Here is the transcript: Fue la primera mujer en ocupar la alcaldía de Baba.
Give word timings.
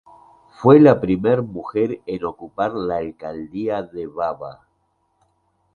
Fue 0.55 0.79
la 0.79 0.99
primera 0.99 1.43
mujer 1.43 2.01
en 2.07 2.23
ocupar 2.25 2.73
la 2.73 2.97
alcaldía 2.97 3.83
de 3.83 4.07
Baba. 4.07 4.67